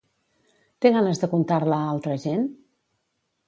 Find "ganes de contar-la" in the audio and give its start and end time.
0.95-1.79